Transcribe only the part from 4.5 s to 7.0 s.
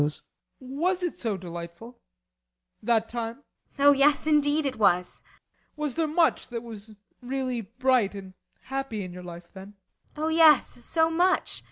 it was. BORGHEIM. Was there much that was